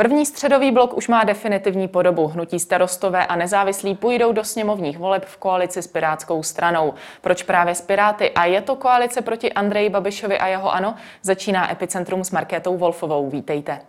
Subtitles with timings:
[0.00, 2.26] První středový blok už má definitivní podobu.
[2.26, 6.94] Hnutí starostové a nezávislí půjdou do sněmovních voleb v koalici s Pirátskou stranou.
[7.20, 8.30] Proč právě s Piráty?
[8.30, 10.94] A je to koalice proti Andreji Babišovi a jeho ANO?
[11.22, 13.30] Začíná Epicentrum s Markétou Wolfovou.
[13.30, 13.80] Vítejte.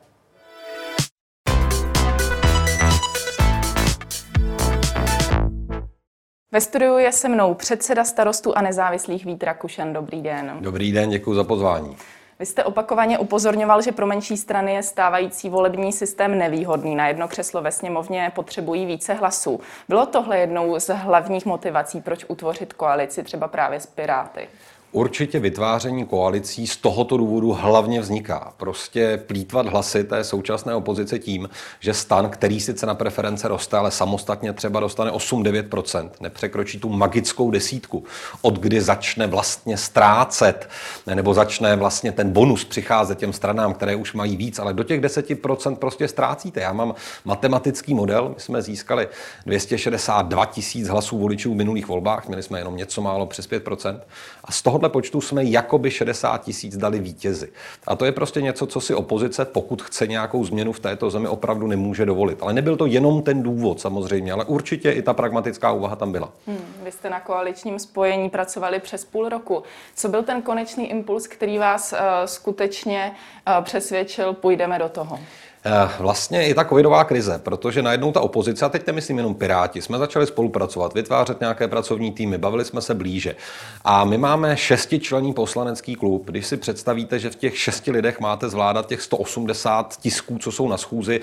[6.51, 9.93] Ve studiu je se mnou předseda starostů a nezávislých Vít Rakušan.
[9.93, 10.57] Dobrý den.
[10.61, 11.97] Dobrý den, děkuji za pozvání.
[12.39, 16.95] Vy jste opakovaně upozorňoval, že pro menší strany je stávající volební systém nevýhodný.
[16.95, 19.59] Na jedno křeslo ve sněmovně potřebují více hlasů.
[19.89, 24.49] Bylo tohle jednou z hlavních motivací, proč utvořit koalici třeba právě s Piráty?
[24.91, 28.53] Určitě vytváření koalicí z tohoto důvodu hlavně vzniká.
[28.57, 33.91] Prostě plítvat hlasy té současné opozice tím, že stan, který sice na preference roste, ale
[33.91, 38.03] samostatně třeba dostane 8-9%, nepřekročí tu magickou desítku,
[38.41, 40.69] od kdy začne vlastně ztrácet,
[41.15, 45.01] nebo začne vlastně ten bonus přicházet těm stranám, které už mají víc, ale do těch
[45.01, 46.61] 10% prostě ztrácíte.
[46.61, 46.95] Já mám
[47.25, 49.07] matematický model, my jsme získali
[49.45, 53.99] 262 tisíc hlasů voličů v minulých volbách, měli jsme jenom něco málo přes 5%,
[54.43, 57.51] a z toho tohohle počtu jsme jakoby 60 tisíc dali vítězi.
[57.87, 61.27] A to je prostě něco, co si opozice, pokud chce nějakou změnu v této zemi,
[61.27, 62.37] opravdu nemůže dovolit.
[62.41, 66.31] Ale nebyl to jenom ten důvod samozřejmě, ale určitě i ta pragmatická úvaha tam byla.
[66.47, 69.63] Hmm, vy jste na koaličním spojení pracovali přes půl roku.
[69.95, 75.19] Co byl ten konečný impuls, který vás uh, skutečně uh, přesvědčil, půjdeme do toho?
[75.65, 79.81] Eh, vlastně i ta covidová krize, protože najednou ta opozice, a teď nemyslím jenom Piráti,
[79.81, 83.35] jsme začali spolupracovat, vytvářet nějaké pracovní týmy, bavili jsme se blíže.
[83.83, 86.25] A my máme šestičlenný poslanecký klub.
[86.25, 90.67] Když si představíte, že v těch šesti lidech máte zvládat těch 180 tisků, co jsou
[90.67, 91.21] na schůzi,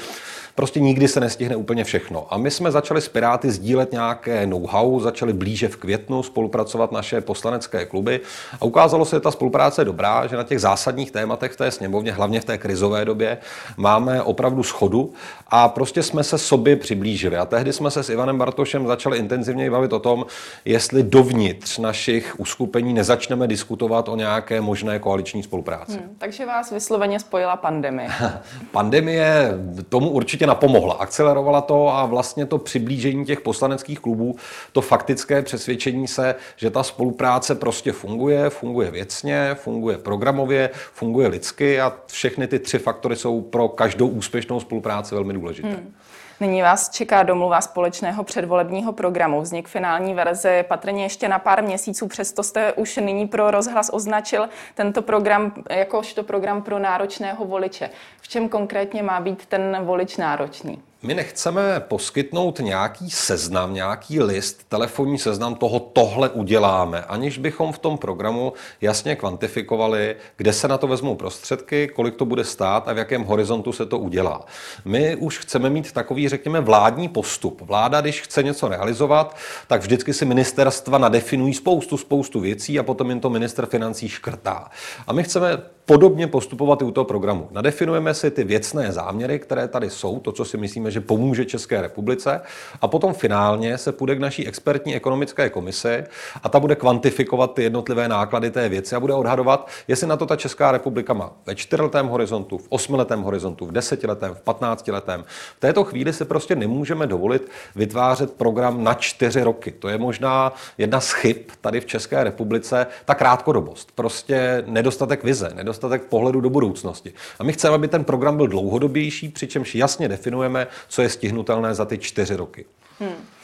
[0.54, 2.26] prostě nikdy se nestihne úplně všechno.
[2.30, 7.20] A my jsme začali s Piráty sdílet nějaké know-how, začali blíže v květnu spolupracovat naše
[7.20, 8.20] poslanecké kluby
[8.60, 11.70] a ukázalo se, že ta spolupráce je dobrá, že na těch zásadních tématech v té
[11.70, 13.38] sněmovně, hlavně v té krizové době,
[13.76, 15.12] máme opravdu schodu
[15.48, 17.36] a prostě jsme se sobě přiblížili.
[17.36, 20.26] A tehdy jsme se s Ivanem Bartošem začali intenzivně bavit o tom,
[20.64, 25.92] jestli dovnitř našich uskupení nezačneme diskutovat o nějaké možné koaliční spolupráci.
[25.92, 28.08] Hmm, takže vás vysloveně spojila pandemie.
[28.70, 29.54] pandemie
[29.88, 34.36] tomu určitě napomohla, akcelerovala to a vlastně to přiblížení těch poslaneckých klubů,
[34.72, 41.80] to faktické přesvědčení se, že ta spolupráce prostě funguje, funguje věcně, funguje programově, funguje lidsky
[41.80, 45.68] a všechny ty tři faktory jsou pro každou úspěšnou spolupráci velmi důležité.
[45.68, 45.94] Hmm.
[46.40, 49.40] Nyní vás čeká domluva společného předvolebního programu.
[49.40, 54.48] Vznik finální verze patrně ještě na pár měsíců, přesto jste už nyní pro rozhlas označil
[54.74, 57.90] tento program jakožto program pro náročného voliče.
[58.20, 60.82] V čem konkrétně má být ten volič náročný?
[61.06, 67.78] My nechceme poskytnout nějaký seznam, nějaký list, telefonní seznam toho, tohle uděláme, aniž bychom v
[67.78, 72.92] tom programu jasně kvantifikovali, kde se na to vezmou prostředky, kolik to bude stát a
[72.92, 74.44] v jakém horizontu se to udělá.
[74.84, 77.60] My už chceme mít takový, řekněme, vládní postup.
[77.60, 83.10] Vláda, když chce něco realizovat, tak vždycky si ministerstva nadefinují spoustu, spoustu věcí a potom
[83.10, 84.70] jim to minister financí škrtá.
[85.06, 87.48] A my chceme podobně postupovat i u toho programu.
[87.50, 91.82] Nadefinujeme si ty věcné záměry, které tady jsou, to, co si myslíme, že pomůže České
[91.82, 92.40] republice,
[92.80, 96.04] a potom finálně se půjde k naší expertní ekonomické komisi
[96.42, 100.26] a ta bude kvantifikovat ty jednotlivé náklady té věci a bude odhadovat, jestli na to
[100.26, 105.24] ta Česká republika má ve čtyřletém horizontu, v osmiletém horizontu, v desetiletém, v patnáctiletém.
[105.56, 109.70] V této chvíli si prostě nemůžeme dovolit vytvářet program na čtyři roky.
[109.70, 113.92] To je možná jedna z chyb tady v České republice, ta krátkodobost.
[113.94, 117.12] Prostě nedostatek vize, nedostatek nedostatek pohledu do budoucnosti.
[117.38, 121.84] A my chceme, aby ten program byl dlouhodobější, přičemž jasně definujeme, co je stihnutelné za
[121.84, 122.64] ty čtyři roky.
[123.00, 123.35] Hmm.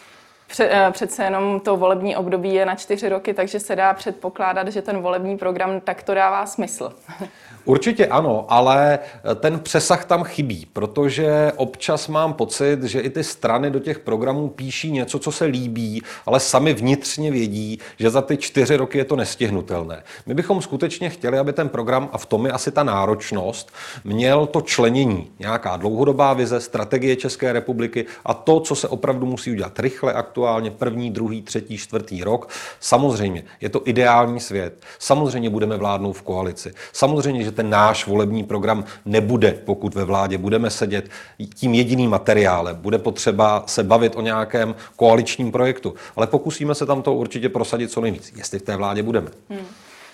[0.61, 4.83] Eh, přece jenom to volební období je na čtyři roky, takže se dá předpokládat, že
[4.83, 6.93] ten volební program takto dává smysl.
[7.65, 13.25] Určitě ano, ale eh, ten přesah tam chybí, protože občas mám pocit, že i ty
[13.25, 18.23] strany do těch programů píší něco, co se líbí, ale sami vnitřně vědí, že za
[18.23, 20.03] ty čtyři roky je to nestihnutelné.
[20.27, 23.73] My bychom skutečně chtěli, aby ten program, a v tom je asi ta náročnost,
[24.05, 29.51] měl to členění, nějaká dlouhodobá vize, strategie České republiky a to, co se opravdu musí
[29.51, 32.49] udělat rychle, aktuálně první, druhý, třetí, čtvrtý rok.
[32.81, 34.83] Samozřejmě je to ideální svět.
[34.99, 36.75] Samozřejmě budeme vládnout v koalici.
[36.93, 41.11] Samozřejmě, že ten náš volební program nebude, pokud ve vládě budeme sedět
[41.55, 42.77] tím jediným materiálem.
[42.77, 47.91] Bude potřeba se bavit o nějakém koaličním projektu, ale pokusíme se tam to určitě prosadit
[47.91, 49.29] co nejvíc, jestli v té vládě budeme.
[49.51, 49.67] Hmm.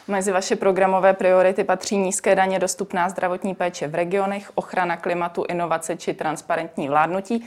[0.09, 5.97] Mezi vaše programové priority patří nízké daně, dostupná zdravotní péče v regionech, ochrana klimatu, inovace
[5.97, 7.45] či transparentní vládnutí.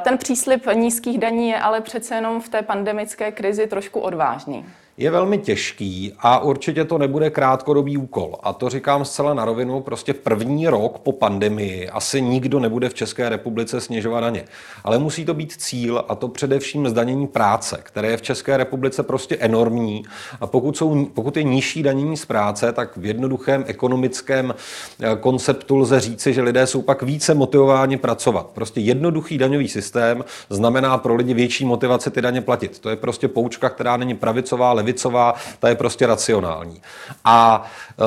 [0.00, 4.66] Ten příslip nízkých daní je ale přece jenom v té pandemické krizi trošku odvážný.
[4.96, 8.36] Je velmi těžký a určitě to nebude krátkodobý úkol.
[8.42, 12.94] A to říkám zcela na rovinu, prostě první rok po pandemii asi nikdo nebude v
[12.94, 14.44] České republice snižovat daně.
[14.84, 19.02] Ale musí to být cíl a to především zdanění práce, které je v České republice
[19.02, 20.02] prostě enormní.
[20.40, 24.54] A pokud, jsou, pokud je nižší danění z práce, tak v jednoduchém ekonomickém
[25.00, 28.46] eh, konceptu lze říci, že lidé jsou pak více motivováni pracovat.
[28.46, 32.78] Prostě jednoduchý daňový systém znamená pro lidi větší motivaci ty daně platit.
[32.78, 36.82] To je prostě poučka, která není pravicová, levicová, ta je prostě racionální.
[37.24, 38.04] A e,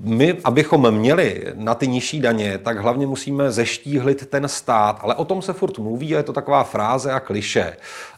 [0.00, 5.24] my, abychom měli na ty nižší daně, tak hlavně musíme zeštíhlit ten stát, ale o
[5.24, 7.76] tom se furt mluví a je to taková fráze a kliše.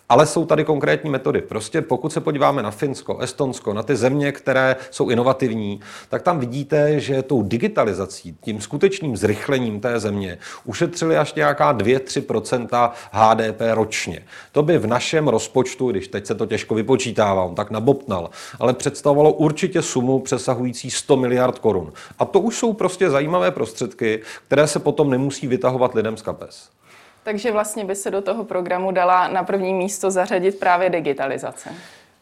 [0.08, 1.40] Ale jsou tady konkrétní metody.
[1.40, 6.38] Prostě pokud se podíváme na Finsko, Estonsko, na ty země, které jsou inovativní, tak tam
[6.38, 14.24] vidíte, že tou digitalizací, tím skutečným zrychlením té země ušetřili až nějaká 2-3% HDP ročně.
[14.52, 18.30] To by v našem rozpočtu, když teď se to těžko vypočítává, on tak nabobtnal,
[18.60, 21.92] ale představovalo určitě sumu přesahující 100 miliard korun.
[22.18, 26.68] A to už jsou prostě zajímavé prostředky, které se potom nemusí vytahovat lidem z kapes.
[27.26, 31.70] Takže vlastně by se do toho programu dala na první místo zařadit právě digitalizace.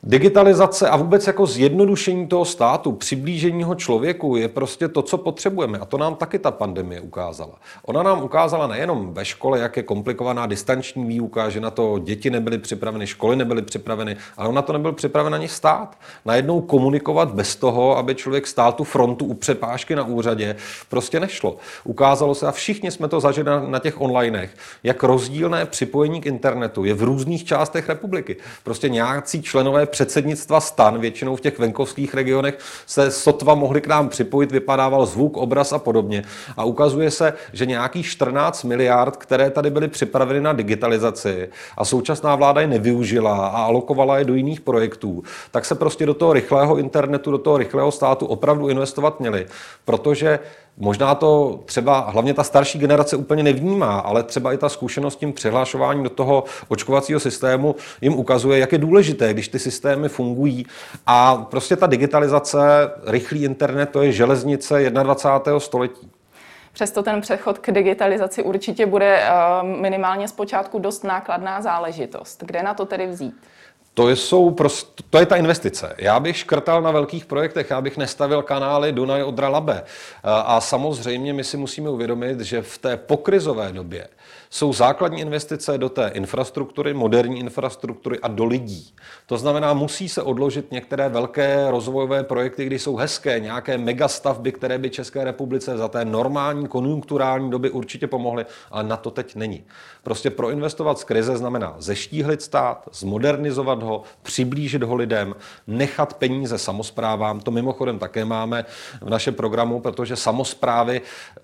[0.07, 5.79] Digitalizace a vůbec jako zjednodušení toho státu, přiblížení ho člověku je prostě to, co potřebujeme.
[5.79, 7.53] A to nám taky ta pandemie ukázala.
[7.85, 12.31] Ona nám ukázala nejenom ve škole, jak je komplikovaná distanční výuka, že na to děti
[12.31, 15.99] nebyly připraveny, školy nebyly připraveny, ale na to nebyl připraven ani stát.
[16.25, 20.57] Najednou komunikovat bez toho, aby člověk stál tu frontu u přepážky na úřadě,
[20.89, 21.57] prostě nešlo.
[21.85, 26.27] Ukázalo se, a všichni jsme to zažili na, na těch onlinech, jak rozdílné připojení k
[26.27, 28.37] internetu je v různých částech republiky.
[28.65, 34.09] Prostě nějací členové předsednictva stan, většinou v těch venkovských regionech, se sotva mohli k nám
[34.09, 36.23] připojit, vypadával zvuk, obraz a podobně.
[36.57, 41.49] A ukazuje se, že nějakých 14 miliard, které tady byly připraveny na digitalizaci
[41.79, 46.15] a současná vláda je nevyužila a alokovala je do jiných projektů, tak se prostě do
[46.15, 49.47] toho rychlého internetu, do toho rychlého státu opravdu investovat měli.
[49.85, 50.39] Protože
[50.77, 55.33] Možná to třeba hlavně ta starší generace úplně nevnímá, ale třeba i ta zkušenost tím
[55.33, 60.67] přihlášováním do toho očkovacího systému jim ukazuje, jak je důležité, když ty systémy fungují.
[61.07, 65.61] A prostě ta digitalizace, rychlý internet, to je železnice 21.
[65.61, 66.11] století.
[66.73, 69.33] Přesto ten přechod k digitalizaci určitě bude eh,
[69.63, 72.45] minimálně zpočátku dost nákladná záležitost.
[72.47, 73.35] Kde na to tedy vzít?
[73.95, 75.95] To, jsou prost, to je ta investice.
[75.99, 79.83] Já bych škrtal na velkých projektech, já bych nestavil kanály Dunaj Odra Labe.
[80.23, 84.09] A samozřejmě my si musíme uvědomit, že v té pokrizové době
[84.51, 88.95] jsou základní investice do té infrastruktury, moderní infrastruktury a do lidí.
[89.27, 94.79] To znamená, musí se odložit některé velké rozvojové projekty, kdy jsou hezké, nějaké megastavby, které
[94.79, 99.65] by České republice za té normální konjunkturální doby určitě pomohly, ale na to teď není.
[100.03, 105.35] Prostě proinvestovat z krize znamená zeštíhlit stát, zmodernizovat ho, přiblížit ho lidem,
[105.67, 107.41] nechat peníze samozprávám.
[107.41, 108.65] To mimochodem také máme
[109.01, 111.01] v našem programu, protože samozprávy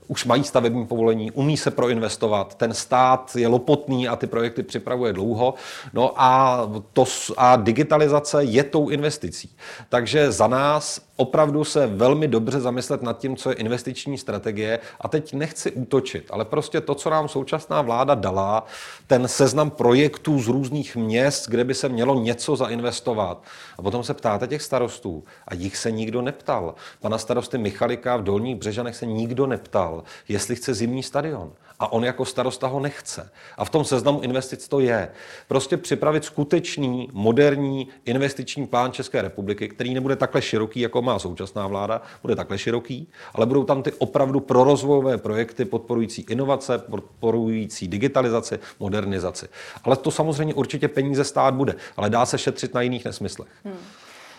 [0.09, 5.13] už mají stavební povolení, umí se proinvestovat, ten stát je lopotný a ty projekty připravuje
[5.13, 5.55] dlouho.
[5.93, 6.61] No a,
[6.93, 7.05] to,
[7.37, 9.57] a digitalizace je tou investicí.
[9.89, 14.79] Takže za nás opravdu se velmi dobře zamyslet nad tím, co je investiční strategie.
[15.01, 18.67] A teď nechci útočit, ale prostě to, co nám současná vláda dala,
[19.07, 23.45] ten seznam projektů z různých měst, kde by se mělo něco zainvestovat.
[23.79, 26.75] A potom se ptáte těch starostů a jich se nikdo neptal.
[27.01, 31.53] Pana starosty Michalika v Dolních Břežanech se nikdo neptal, jestli chce zimní stadion.
[31.81, 33.31] A on jako starosta ho nechce.
[33.57, 35.11] A v tom seznamu investic to je.
[35.49, 41.67] Prostě připravit skutečný, moderní investiční plán České republiky, který nebude takhle široký, jako má současná
[41.67, 48.59] vláda, bude takhle široký, ale budou tam ty opravdu prorozvojové projekty podporující inovace, podporující digitalizaci,
[48.81, 49.49] modernizaci.
[49.85, 53.49] Ale to samozřejmě určitě peníze stát bude, ale dá se šetřit na jiných nesmyslech.
[53.65, 53.77] Hmm.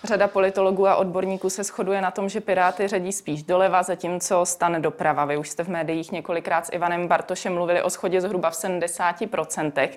[0.04, 4.82] Řada politologů a odborníků se shoduje na tom, že Piráty řadí spíš doleva, zatímco stan
[4.82, 5.26] doprava.
[5.26, 9.90] Vy už jste v médiích několikrát s Ivanem Bartošem mluvili o schodě zhruba v 70%.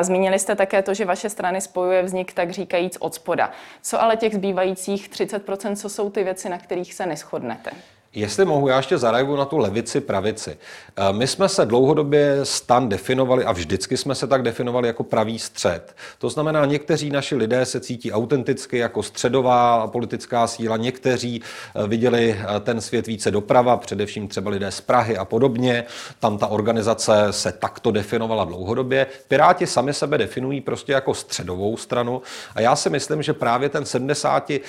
[0.00, 3.50] Zmínili jste také to, že vaše strany spojuje vznik tak říkajíc od spoda.
[3.82, 7.70] Co ale těch zbývajících 30%, co jsou ty věci, na kterých se neschodnete?
[8.18, 10.56] Jestli mohu, já ještě zareaguju na tu levici, pravici.
[10.96, 15.38] Eh, my jsme se dlouhodobě stan definovali a vždycky jsme se tak definovali jako pravý
[15.38, 15.96] střed.
[16.18, 21.42] To znamená, někteří naši lidé se cítí autenticky jako středová politická síla, někteří
[21.74, 25.84] eh, viděli eh, ten svět více doprava, především třeba lidé z Prahy a podobně.
[26.20, 29.06] Tam ta organizace se takto definovala dlouhodobě.
[29.28, 32.22] Piráti sami sebe definují prostě jako středovou stranu
[32.54, 34.60] a já si myslím, že právě ten 70%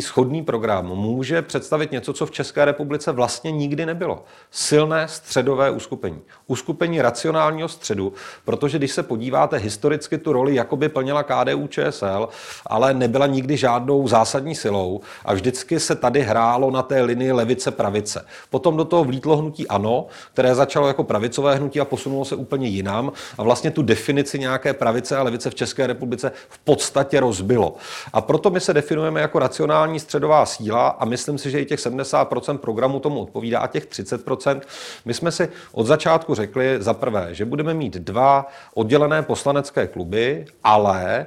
[0.00, 4.24] schodný program může představit něco, něco, co v České republice vlastně nikdy nebylo.
[4.50, 6.20] Silné středové uskupení.
[6.46, 8.12] Uskupení racionálního středu,
[8.44, 12.28] protože když se podíváte historicky tu roli, jakoby plnila KDU ČSL,
[12.66, 18.26] ale nebyla nikdy žádnou zásadní silou a vždycky se tady hrálo na té linii levice-pravice.
[18.50, 22.68] Potom do toho vlítlo hnutí ANO, které začalo jako pravicové hnutí a posunulo se úplně
[22.68, 27.74] jinam a vlastně tu definici nějaké pravice a levice v České republice v podstatě rozbilo.
[28.12, 31.80] A proto my se definujeme jako racionální středová síla a myslím si, že i těch
[31.90, 34.60] 70% programu tomu odpovídá a těch 30%.
[35.04, 40.44] My jsme si od začátku řekli za prvé, že budeme mít dva oddělené poslanecké kluby,
[40.64, 41.26] ale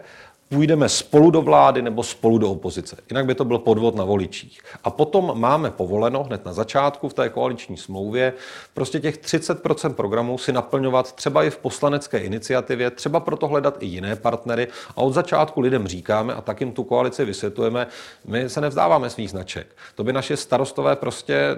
[0.54, 2.98] půjdeme spolu do vlády nebo spolu do opozice.
[3.10, 4.60] Jinak by to byl podvod na voličích.
[4.84, 8.34] A potom máme povoleno hned na začátku v té koaliční smlouvě
[8.74, 13.86] prostě těch 30% programů si naplňovat třeba i v poslanecké iniciativě, třeba proto hledat i
[13.86, 14.68] jiné partnery.
[14.96, 17.88] A od začátku lidem říkáme a tak jim tu koalici vysvětlujeme,
[18.26, 19.68] my se nevzdáváme svých značek.
[19.96, 21.56] To by naše starostové prostě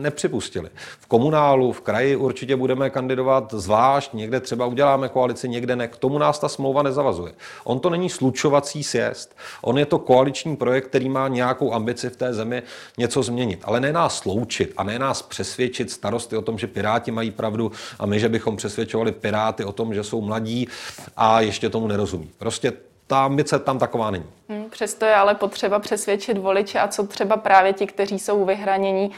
[0.00, 0.70] nepřipustili.
[1.00, 5.88] V komunálu, v kraji určitě budeme kandidovat zvlášť, někde třeba uděláme koalici, někde ne.
[5.88, 7.32] K tomu nás ta smlouva nezavazuje.
[7.64, 9.36] On to není slučovací sjezd.
[9.62, 12.62] On je to koaliční projekt, který má nějakou ambici v té zemi
[12.98, 13.60] něco změnit.
[13.64, 17.72] Ale ne nás sloučit a ne nás přesvědčit starosty o tom, že Piráti mají pravdu
[17.98, 20.68] a my, že bychom přesvědčovali Piráty o tom, že jsou mladí
[21.16, 22.30] a ještě tomu nerozumí.
[22.38, 22.72] Prostě
[23.06, 24.26] ta ambice tam taková není.
[24.48, 29.10] Hmm, přesto je ale potřeba přesvědčit voliče a co třeba právě ti, kteří jsou vyhranění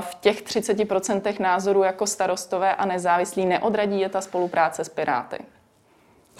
[0.00, 5.38] v těch 30% názorů jako starostové a nezávislí, neodradí je ta spolupráce s Piráty?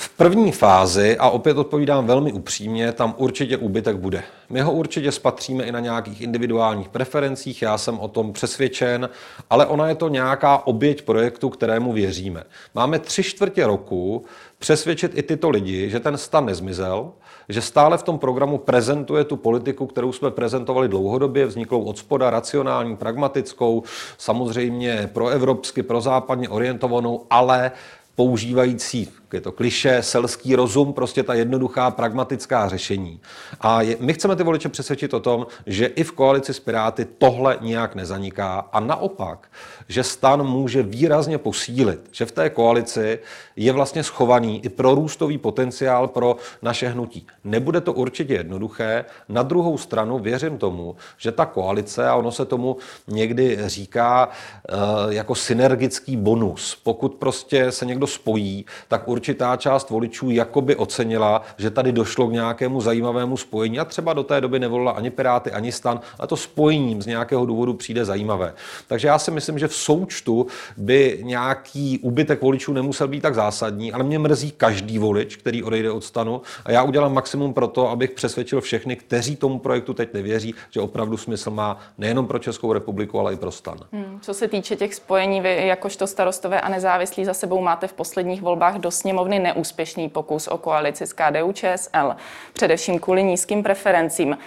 [0.03, 4.23] V první fázi, a opět odpovídám velmi upřímně, tam určitě úbytek bude.
[4.51, 9.09] My ho určitě spatříme i na nějakých individuálních preferencích, já jsem o tom přesvědčen,
[9.51, 12.45] ale ona je to nějaká oběť projektu, kterému věříme.
[12.75, 14.25] Máme tři čtvrtě roku
[14.59, 17.13] přesvědčit i tyto lidi, že ten stan nezmizel,
[17.49, 22.31] že stále v tom programu prezentuje tu politiku, kterou jsme prezentovali dlouhodobě, vzniklou od spoda,
[22.31, 23.83] racionální, pragmatickou,
[24.19, 27.73] samozřejmě proevropsky, prozápadně orientovanou, ale
[28.15, 33.21] používající je to kliše, selský rozum, prostě ta jednoduchá pragmatická řešení.
[33.61, 37.07] A je, my chceme ty voliče přesvědčit o tom, že i v koalici s Piráty
[37.19, 39.49] tohle nijak nezaniká a naopak,
[39.89, 43.19] že stan může výrazně posílit, že v té koalici
[43.57, 47.27] je vlastně schovaný i prorůstový potenciál pro naše hnutí.
[47.45, 52.45] Nebude to určitě jednoduché, na druhou stranu věřím tomu, že ta koalice, a ono se
[52.45, 52.77] tomu
[53.09, 59.91] někdy říká e, jako synergický bonus, pokud prostě se někdo spojí, tak určitě určitá část
[59.91, 64.59] voličů jakoby ocenila, že tady došlo k nějakému zajímavému spojení a třeba do té doby
[64.59, 68.55] nevolila ani Piráty, ani stan, ale to spojením z nějakého důvodu přijde zajímavé.
[68.89, 70.47] Takže já si myslím, že v součtu
[70.77, 75.91] by nějaký úbytek voličů nemusel být tak zásadní, ale mě mrzí každý volič, který odejde
[75.91, 80.15] od stanu a já udělám maximum pro to, abych přesvědčil všechny, kteří tomu projektu teď
[80.15, 83.79] nevěří, že opravdu smysl má nejenom pro Českou republiku, ale i pro stan.
[83.93, 87.93] Hmm, co se týče těch spojení, vy jakožto starostové a nezávislí za sebou máte v
[87.93, 92.17] posledních volbách do sněmovny neúspěšný pokus o koalici s KDU ČSL,
[92.53, 94.39] především kvůli nízkým preferencím.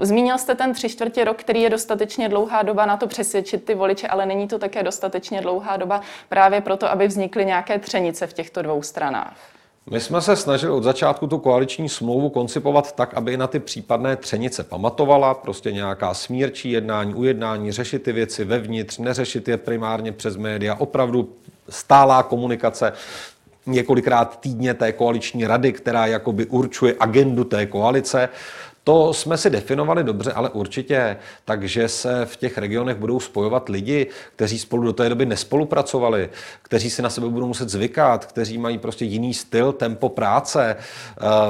[0.00, 3.74] Zmínil jste ten tři čtvrtě rok, který je dostatečně dlouhá doba na to přesvědčit ty
[3.74, 8.32] voliče, ale není to také dostatečně dlouhá doba právě proto, aby vznikly nějaké třenice v
[8.32, 9.36] těchto dvou stranách.
[9.90, 14.16] My jsme se snažili od začátku tu koaliční smlouvu koncipovat tak, aby na ty případné
[14.16, 20.36] třenice pamatovala, prostě nějaká smírčí jednání, ujednání, řešit ty věci vevnitř, neřešit je primárně přes
[20.36, 21.28] média, opravdu
[21.68, 22.92] stálá komunikace
[23.66, 28.28] několikrát týdně té koaliční rady, která jakoby určuje agendu té koalice.
[28.88, 34.06] To jsme si definovali dobře, ale určitě takže se v těch regionech budou spojovat lidi,
[34.36, 36.30] kteří spolu do té doby nespolupracovali,
[36.62, 40.76] kteří si na sebe budou muset zvykat, kteří mají prostě jiný styl, tempo práce.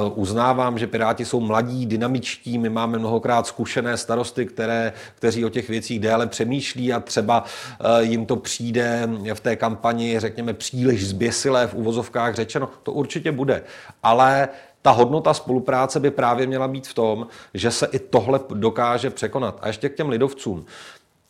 [0.07, 5.49] Uh, uznávám, že Piráti jsou mladí, dynamičtí, my máme mnohokrát zkušené starosty, které, kteří o
[5.49, 11.07] těch věcích déle přemýšlí a třeba uh, jim to přijde v té kampani, řekněme, příliš
[11.07, 12.69] zběsilé v uvozovkách řečeno.
[12.83, 13.63] To určitě bude.
[14.03, 14.49] Ale
[14.87, 19.57] ta hodnota spolupráce by právě měla být v tom, že se i tohle dokáže překonat.
[19.61, 20.65] A ještě k těm lidovcům.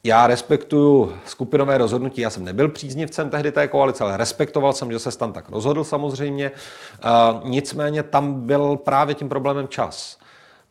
[0.03, 4.99] Já respektuju skupinové rozhodnutí, já jsem nebyl příznivcem tehdy té koalice, ale respektoval jsem, že
[4.99, 6.51] se stan tak rozhodl samozřejmě.
[6.51, 10.17] Uh, nicméně tam byl právě tím problémem čas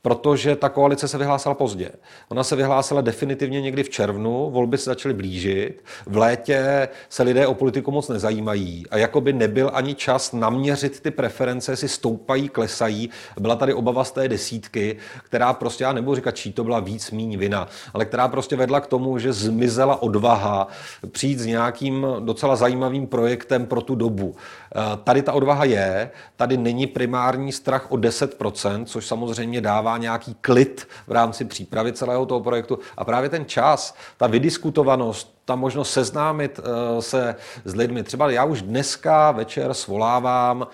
[0.02, 1.90] protože ta koalice se vyhlásila pozdě.
[2.28, 7.46] Ona se vyhlásila definitivně někdy v červnu, volby se začaly blížit, v létě se lidé
[7.46, 12.48] o politiku moc nezajímají a jako by nebyl ani čas naměřit ty preference, jestli stoupají,
[12.48, 13.10] klesají.
[13.40, 17.10] Byla tady obava z té desítky, která prostě, já nebudu říkat, čí to byla víc
[17.10, 20.68] míň vina, ale která prostě vedla k tomu, že zmizela odvaha
[21.10, 24.36] přijít s nějakým docela zajímavým projektem pro tu dobu.
[24.76, 30.36] Eh, tady ta odvaha je, tady není primární strach o 10%, což samozřejmě dává nějaký
[30.40, 32.78] klid v rámci přípravy celého toho projektu.
[32.96, 38.02] A právě ten čas, ta vydiskutovanost, ta možnost seznámit eh, se s lidmi.
[38.02, 40.66] Třeba já už dneska večer svolávám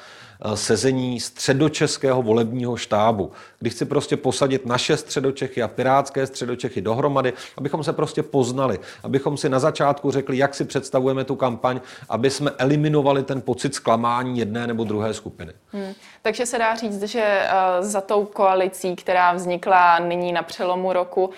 [0.45, 7.33] Eh, sezení středočeského volebního štábu, kdy chci prostě posadit naše středočechy a pirátské středočechy dohromady,
[7.57, 12.31] abychom se prostě poznali, abychom si na začátku řekli, jak si představujeme tu kampaň, aby
[12.31, 15.53] jsme eliminovali ten pocit zklamání jedné nebo druhé skupiny.
[15.73, 15.93] Hmm.
[16.25, 21.25] Takže se dá říct, že uh, za tou koalicí, která vznikla nyní na přelomu roku,
[21.25, 21.33] uh,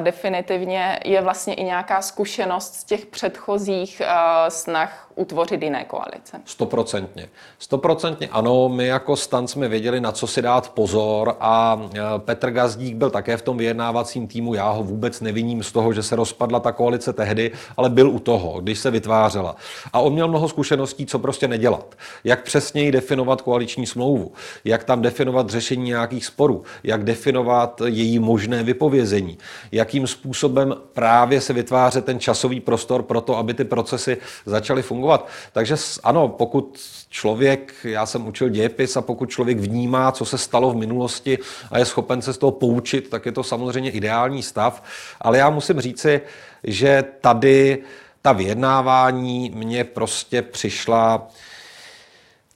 [0.00, 6.40] definitivně je vlastně i nějaká zkušenost z těch předchozích uh, snah utvořit jiné koalice.
[6.44, 7.28] Stoprocentně.
[7.58, 11.80] Stoprocentně ano, my jako stan jsme věděli, na co si dát pozor a
[12.18, 14.54] Petr Gazdík byl také v tom vyjednávacím týmu.
[14.54, 18.18] Já ho vůbec neviním z toho, že se rozpadla ta koalice tehdy, ale byl u
[18.18, 19.56] toho, když se vytvářela.
[19.92, 21.94] A on měl mnoho zkušeností, co prostě nedělat.
[22.24, 24.29] Jak přesněji definovat koaliční smlouvu,
[24.64, 29.38] jak tam definovat řešení nějakých sporů, jak definovat její možné vypovězení,
[29.72, 35.00] jakým způsobem právě se vytvářet ten časový prostor pro to, aby ty procesy začaly fungovat
[35.00, 35.28] fungovat.
[35.52, 40.70] Takže ano, pokud člověk, já jsem učil dějepis a pokud člověk vnímá, co se stalo
[40.70, 41.38] v minulosti
[41.70, 44.82] a je schopen se z toho poučit, tak je to samozřejmě ideální stav.
[45.20, 46.20] Ale já musím říci,
[46.64, 47.78] že tady
[48.22, 51.28] ta vyjednávání mě prostě přišla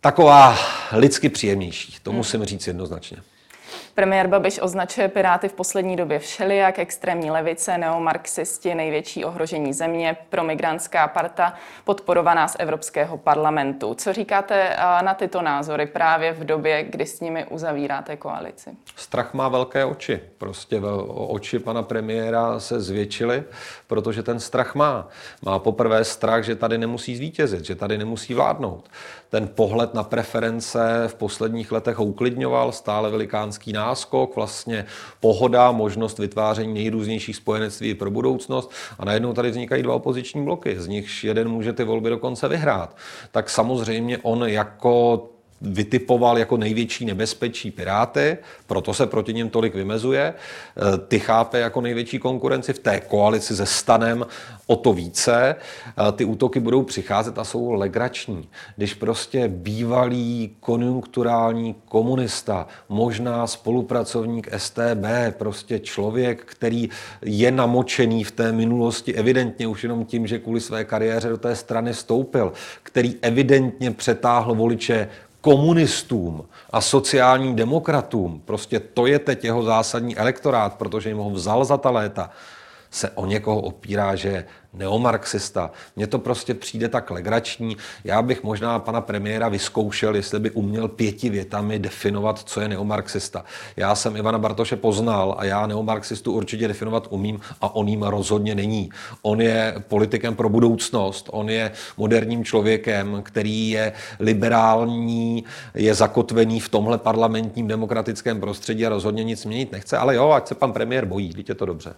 [0.04, 0.58] taková
[0.92, 1.96] lidsky příjemnější.
[2.02, 3.16] To musím říct jednoznačně.
[3.94, 11.08] Premiér Babiš označuje Piráty v poslední době všelijak, extrémní levice, neomarxisti, největší ohrožení země, promigrantská
[11.08, 13.94] parta, podporovaná z Evropského parlamentu.
[13.94, 18.70] Co říkáte na tyto názory právě v době, kdy s nimi uzavíráte koalici?
[18.96, 20.20] Strach má velké oči.
[20.38, 23.44] Prostě oči pana premiéra se zvětšily,
[23.86, 25.08] protože ten strach má.
[25.42, 28.88] Má poprvé strach, že tady nemusí zvítězit, že tady nemusí vládnout.
[29.28, 34.84] Ten pohled na preference v posledních letech uklidňoval, stále velikánský náskok, vlastně
[35.20, 40.86] pohoda, možnost vytváření nejrůznějších spojenectví pro budoucnost a najednou tady vznikají dva opoziční bloky, z
[40.88, 42.96] nichž jeden může ty volby dokonce vyhrát.
[43.30, 44.94] Tak samozřejmě on jako
[45.66, 50.22] vytipoval jako největší nebezpečí Piráty, proto se proti něm tolik vymezuje.
[50.22, 50.34] E,
[50.98, 54.26] ty chápe jako největší konkurenci v té koalici se stanem
[54.66, 55.56] o to více.
[56.08, 58.48] E, ty útoky budou přicházet a jsou legrační.
[58.76, 66.88] Když prostě bývalý konjunkturální komunista, možná spolupracovník STB, prostě člověk, který
[67.22, 71.56] je namočený v té minulosti evidentně už jenom tím, že kvůli své kariéře do té
[71.56, 75.08] strany stoupil, který evidentně přetáhl voliče
[75.44, 81.64] komunistům a sociálním demokratům, prostě to je teď jeho zásadní elektorát, protože jim ho vzal
[81.64, 82.30] za ta léta,
[82.90, 85.70] se o někoho opírá, že neomarxista.
[85.96, 87.76] Mně to prostě přijde tak legrační.
[88.04, 93.44] Já bych možná pana premiéra vyzkoušel, jestli by uměl pěti větami definovat, co je neomarxista.
[93.76, 98.54] Já jsem Ivana Bartoše poznal a já neomarxistu určitě definovat umím a on jim rozhodně
[98.54, 98.90] není.
[99.22, 106.68] On je politikem pro budoucnost, on je moderním člověkem, který je liberální, je zakotvený v
[106.68, 111.04] tomhle parlamentním demokratickém prostředí a rozhodně nic měnit nechce, ale jo, ať se pan premiér
[111.04, 111.94] bojí, je to dobře.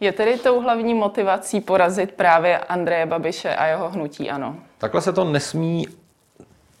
[0.00, 4.56] Je tedy tou hlavní motivací porazit právě Andreje Babiše a jeho hnutí ano?
[4.78, 5.86] Takhle se to nesmí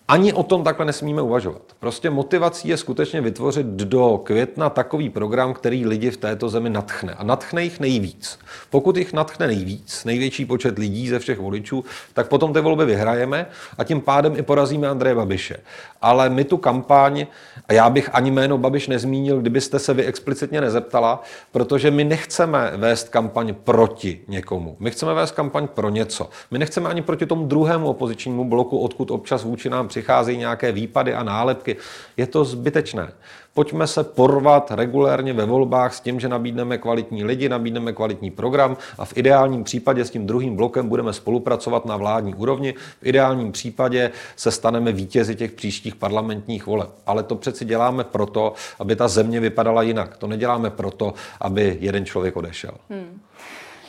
[0.08, 1.62] ani o tom takhle nesmíme uvažovat.
[1.80, 7.14] Prostě motivací je skutečně vytvořit do května takový program, který lidi v této zemi natchne.
[7.14, 8.38] A natchne jich nejvíc.
[8.70, 13.46] Pokud jich natchne nejvíc, největší počet lidí ze všech voličů, tak potom ty volby vyhrajeme
[13.78, 15.56] a tím pádem i porazíme Andreje Babiše.
[16.02, 17.26] Ale my tu kampaň,
[17.68, 22.72] a já bych ani jméno Babiš nezmínil, kdybyste se vy explicitně nezeptala, protože my nechceme
[22.76, 24.76] vést kampaň proti někomu.
[24.78, 26.30] My chceme vést kampaň pro něco.
[26.50, 31.14] My nechceme ani proti tomu druhému opozičnímu bloku, odkud občas vůči nám přicházejí nějaké výpady
[31.14, 31.76] a nálepky.
[32.16, 33.12] Je to zbytečné.
[33.56, 38.76] Pojďme se porvat regulérně ve volbách s tím, že nabídneme kvalitní lidi, nabídneme kvalitní program
[38.98, 42.74] a v ideálním případě s tím druhým blokem budeme spolupracovat na vládní úrovni.
[43.02, 46.90] V ideálním případě se staneme vítězi těch příštích parlamentních voleb.
[47.06, 50.16] Ale to přeci děláme proto, aby ta země vypadala jinak.
[50.16, 52.72] To neděláme proto, aby jeden člověk odešel.
[52.90, 53.20] Hmm.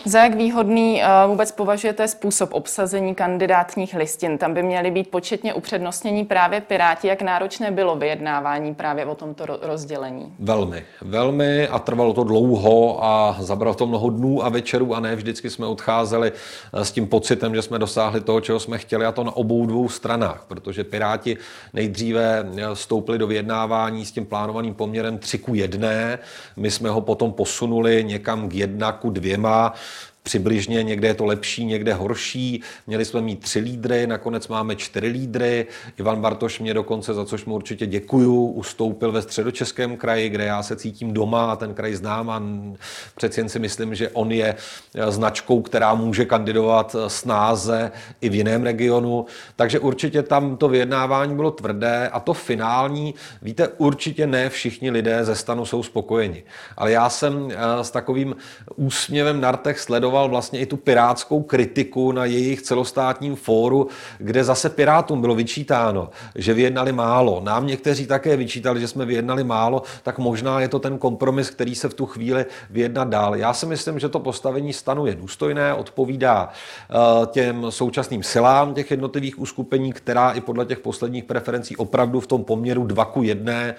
[0.08, 4.38] Za jak výhodný eh, vůbec považujete způsob obsazení kandidátních listin?
[4.38, 7.08] Tam by měly být početně upřednostnění právě Piráti.
[7.08, 10.34] Jak náročné bylo vyjednávání právě o tomto rozdělení?
[10.39, 15.15] Velmi, velmi a trvalo to dlouho a zabralo to mnoho dnů a večerů a ne
[15.15, 16.32] vždycky jsme odcházeli
[16.74, 19.65] eh, s tím pocitem, že jsme dosáhli toho, čeho jsme chtěli a to na obou
[19.65, 21.38] dvou stranách, protože Piráti
[21.74, 25.89] nejdříve eh, vstoupili do vyjednávání s tím plánovaným poměrem 3 ku 1.
[26.56, 29.74] My jsme ho potom posunuli někam k 1 ku 2
[30.28, 32.62] přibližně, někde je to lepší, někde horší.
[32.88, 35.66] Měli jsme mít tři lídry, nakonec máme čtyři lídry.
[36.00, 40.63] Ivan Bartoš mě dokonce, za což mu určitě děkuju, ustoupil ve středočeském kraji, kde já
[40.63, 42.42] se cítím doma a ten kraj znám a
[43.16, 44.56] přeci jen si myslím, že on je
[45.10, 49.26] značkou, která může kandidovat snáze i v jiném regionu.
[49.56, 55.26] Takže určitě tam to vyjednávání bylo tvrdé a to finální, víte, určitě ne všichni lidé
[55.26, 56.44] ze stanu jsou spokojeni.
[56.78, 58.36] Ale já jsem eh, s takovým
[58.76, 64.69] úsměvem na rtech sledoval vlastně i tu pirátskou kritiku na jejich celostátním fóru, kde zase
[64.69, 67.41] Pirátům bylo vyčítáno, že vyjednali málo.
[67.43, 71.75] Nám někteří také vyčítali, že jsme vyjednali málo, tak možná je to ten kompromis, který
[71.75, 73.36] se v tu chvíli vyjednat dál.
[73.36, 78.91] Já si myslím, že to postavení stanu je důstojné, odpovídá eh, těm současným silám těch
[78.91, 83.53] jednotlivých uskupení, která i podle těch posledních preferencí opravdu v tom poměru 2 ku 1
[83.53, 83.73] eh,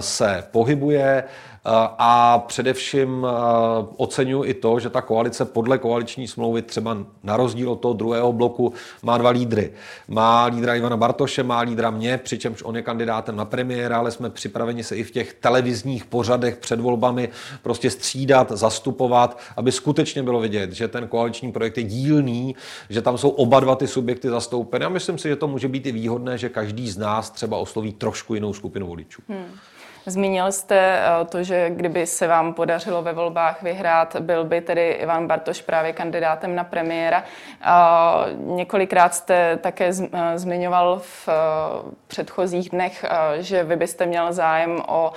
[0.00, 1.24] se pohybuje.
[1.66, 7.36] Eh, a především eh, oceňuji i to, že ta koalice podle koaliční smlouvy třeba na
[7.36, 9.72] rozdíl od toho druhého bloku má dva lídry.
[10.08, 14.30] Má lídra Ivana Bartoše, má lídra mě, přičemž on je kandidátem na premiéra, ale jsme
[14.30, 17.28] připraveni se i v těch televizních pořadech před volbami
[17.62, 22.56] prostě střídat, zastupovat, aby skutečně bylo vidět, že ten koaliční projekt je dílný,
[22.90, 24.84] že tam jsou oba dva ty subjekty zastoupeny.
[24.84, 27.92] A myslím si, že to může být i výhodné, že každý z nás třeba osloví
[27.92, 29.22] trošku jinou skupinu voličů.
[29.28, 29.46] Hmm.
[30.08, 34.90] Zmínil jste eh, to, že kdyby se vám podařilo ve volbách vyhrát, byl by tedy
[34.90, 37.24] Ivan Bartoš právě kandidátem na premiéra.
[38.36, 41.32] Několikrát jste také eh, zmiňoval v eh,
[42.06, 43.04] předchozích dnech,
[43.38, 45.12] že vy byste měl zájem o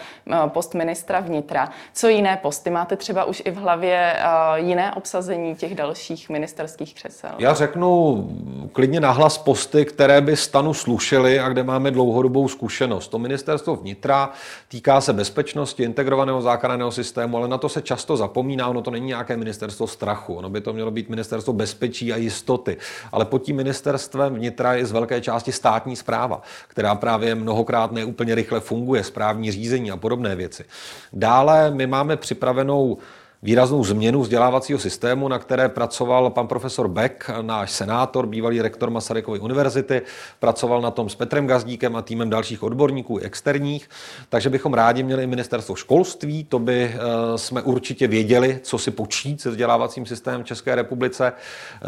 [0.47, 1.69] post ministra vnitra.
[1.93, 2.69] Co jiné posty?
[2.69, 4.15] Máte třeba už i v hlavě
[4.56, 7.32] jiné obsazení těch dalších ministerských křesel?
[7.39, 8.28] Já řeknu
[8.73, 13.08] klidně nahlas posty, které by stanu slušely a kde máme dlouhodobou zkušenost.
[13.08, 14.30] To ministerstvo vnitra,
[14.79, 18.67] Týká se bezpečnosti, integrovaného záchranného systému, ale na to se často zapomíná.
[18.67, 22.77] Ono to není nějaké ministerstvo strachu, ono by to mělo být ministerstvo bezpečí a jistoty.
[23.11, 28.35] Ale pod tím ministerstvem vnitra je z velké části státní zpráva, která právě mnohokrát neúplně
[28.35, 30.65] rychle funguje, správní řízení a podobné věci.
[31.13, 32.97] Dále my máme připravenou
[33.41, 39.39] výraznou změnu vzdělávacího systému, na které pracoval pan profesor Beck, náš senátor, bývalý rektor Masarykovy
[39.39, 40.02] univerzity.
[40.39, 43.89] Pracoval na tom s Petrem Gazdíkem a týmem dalších odborníků externích.
[44.30, 46.97] Takže bychom rádi měli ministerstvo školství, to by eh,
[47.38, 51.34] jsme určitě věděli, co si počít se vzdělávacím systémem v České republice.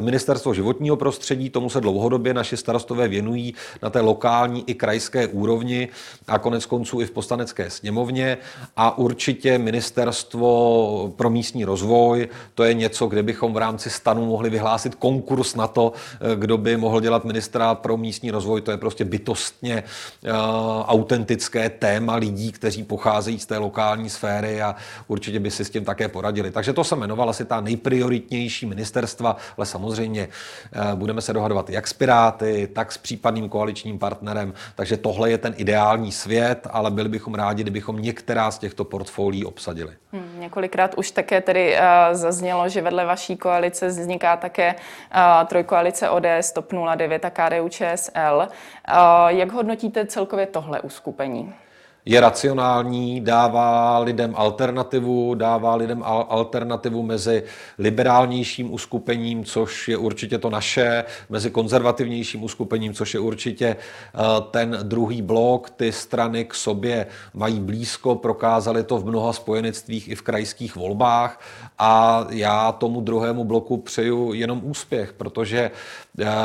[0.01, 5.89] Ministerstvo životního prostředí, tomu se dlouhodobě naši starostové věnují na té lokální i krajské úrovni
[6.27, 8.37] a konec konců i v poslanecké sněmovně.
[8.77, 12.27] A určitě ministerstvo pro místní rozvoj.
[12.55, 16.57] To je něco, kde bychom v rámci stanu mohli vyhlásit konkurs na to, eh, kdo
[16.57, 18.61] by mohl dělat ministra pro místní rozvoj.
[18.61, 20.29] To je prostě bytostně uh,
[20.85, 24.75] autentické téma lidí, kteří pocházejí z té lokální sféry a
[25.07, 26.51] určitě by si s tím také poradili.
[26.51, 31.87] Takže to se jmenovala asi ta nejprioritnější ministerstva, ale samozřejmě uh, budeme se dohadovat jak
[31.87, 34.53] s Piráty, tak s případným koaličním partnerem.
[34.75, 39.45] Takže tohle je ten ideální svět, ale byli bychom rádi, kdybychom některá z těchto portfolií
[39.45, 39.93] obsadili.
[40.11, 45.47] Hmm, několikrát už tak také tedy uh, zaznělo, že vedle vaší koalice vzniká také uh,
[45.47, 48.47] trojkoalice ODS, TOP 09 a KDU ČSL.
[48.47, 51.53] Uh, jak hodnotíte celkově tohle uskupení?
[52.05, 57.43] Je racionální, dává lidem alternativu, dává lidem alternativu mezi
[57.77, 64.19] liberálnějším uskupením, což je určitě to naše, mezi konzervativnějším uskupením, což je určitě eh,
[64.51, 65.69] ten druhý blok.
[65.69, 71.41] Ty strany k sobě mají blízko, prokázali to v mnoha spojenectvích i v krajských volbách
[71.79, 75.71] a já tomu druhému bloku přeju jenom úspěch, protože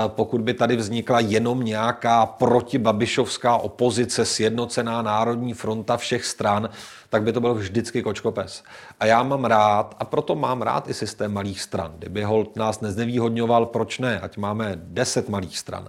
[0.07, 6.69] pokud by tady vznikla jenom nějaká protibabišovská opozice, sjednocená národní národní fronta všech stran,
[7.11, 8.63] tak by to byl vždycky kočkopes.
[9.01, 11.93] A já mám rád, a proto mám rád i systém malých stran.
[11.99, 14.21] Kdyby Holt nás neznevýhodňoval, proč ne?
[14.21, 15.89] Ať máme deset malých stran.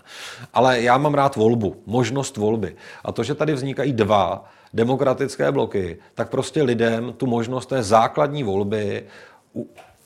[0.54, 2.76] Ale já mám rád volbu, možnost volby.
[3.04, 8.44] A to, že tady vznikají dva demokratické bloky, tak prostě lidem tu možnost té základní
[8.44, 9.06] volby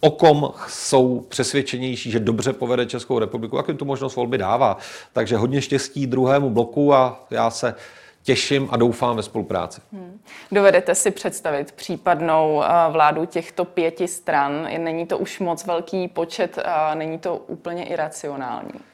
[0.02, 4.78] o kom jsou přesvědčenější, že dobře povede Českou republiku, jak jim tu možnost volby dává.
[5.14, 7.76] Takže hodně štěstí druhému bloku a já se
[8.24, 9.82] těším a doufám ve spolupráci.
[9.94, 10.20] Hmm.
[10.52, 14.68] Dovedete si představit případnou eh, vládu těchto pěti stran?
[14.78, 16.60] Není to už moc velký počet,
[16.94, 18.91] není to úplně iracionální?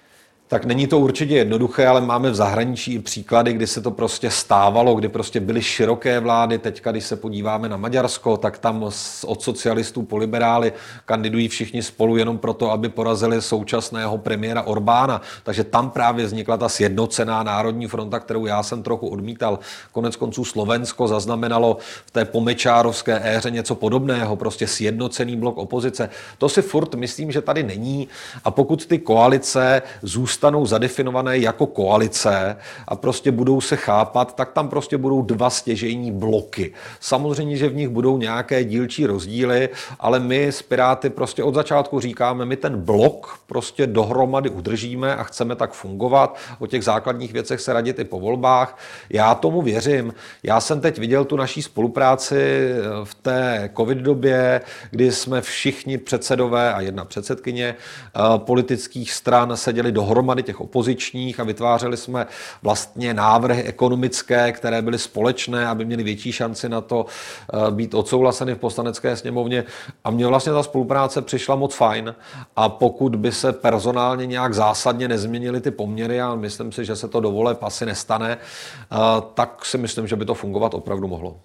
[0.49, 4.31] Tak není to určitě jednoduché, ale máme v zahraničí i příklady, kdy se to prostě
[4.31, 6.57] stávalo, kdy prostě byly široké vlády.
[6.57, 8.83] Teďka, když se podíváme na Maďarsko, tak tam
[9.25, 10.73] od socialistů po liberály
[11.05, 15.21] kandidují všichni spolu jenom proto, aby porazili současného premiéra Orbána.
[15.43, 19.59] Takže tam právě vznikla ta sjednocená národní fronta, kterou já jsem trochu odmítal.
[19.91, 26.09] Konec konců Slovensko zaznamenalo v té pomečárovské éře něco podobného, prostě sjednocený blok opozice.
[26.37, 28.07] To si furt myslím, že tady není.
[28.43, 34.51] A pokud ty koalice zůstanou zůstanou zadefinované jako koalice a prostě budou se chápat, tak
[34.51, 36.73] tam prostě budou dva stěžejní bloky.
[36.99, 39.69] Samozřejmě, že v nich budou nějaké dílčí rozdíly,
[39.99, 45.23] ale my s Piráty prostě od začátku říkáme, my ten blok prostě dohromady udržíme a
[45.23, 46.37] chceme tak fungovat.
[46.59, 48.77] O těch základních věcech se radit i po volbách.
[49.09, 50.13] Já tomu věřím.
[50.43, 52.69] Já jsem teď viděl tu naší spolupráci
[53.03, 59.91] v té covid době, kdy jsme všichni předsedové a jedna předsedkyně eh, politických stran seděli
[59.91, 62.27] dohromady dohromady těch opozičních a vytvářeli jsme
[62.61, 68.55] vlastně návrhy ekonomické, které byly společné, aby měly větší šanci na to eh, být odsouhlaseny
[68.55, 69.63] v poslanecké sněmovně.
[70.03, 72.15] A mně vlastně ta spolupráce přišla moc fajn.
[72.55, 77.07] A pokud by se personálně nějak zásadně nezměnily ty poměry, a myslím si, že se
[77.07, 78.97] to dovoleb asi nestane, eh,
[79.33, 81.37] tak si myslím, že by to fungovat opravdu mohlo.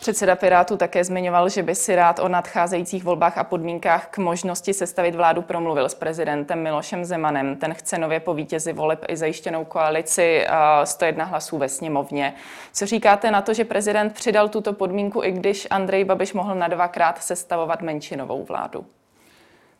[0.00, 4.74] Předseda Pirátu také zmiňoval, že by si rád o nadcházejících volbách a podmínkách k možnosti
[4.74, 7.56] sestavit vládu promluvil s prezidentem Milošem Zemanem.
[7.56, 10.46] Ten chce nově po vítězi voleb i zajištěnou koalici
[10.84, 12.34] 101 hlasů ve sněmovně.
[12.72, 16.68] Co říkáte na to, že prezident přidal tuto podmínku, i když Andrej Babiš mohl na
[16.68, 18.86] dvakrát sestavovat menšinovou vládu?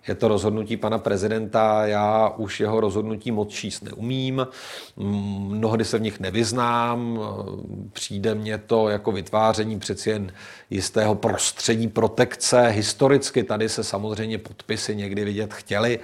[0.09, 4.47] Je to rozhodnutí pana prezidenta, já už jeho rozhodnutí moc číst neumím,
[4.97, 7.21] mnohdy se v nich nevyznám,
[7.93, 10.33] přijde mně to jako vytváření přeci jen
[10.71, 12.67] jistého prostředí protekce.
[12.67, 15.99] Historicky tady se samozřejmě podpisy někdy vidět chtěli,